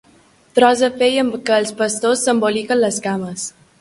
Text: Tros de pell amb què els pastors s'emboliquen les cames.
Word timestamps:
Tros 0.59 0.79
de 0.85 0.87
pell 1.01 1.17
amb 1.23 1.37
què 1.49 1.55
els 1.65 1.73
pastors 1.83 2.25
s'emboliquen 2.29 2.83
les 2.87 2.99
cames. 3.09 3.45